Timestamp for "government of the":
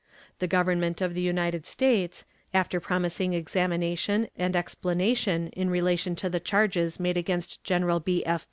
0.47-1.21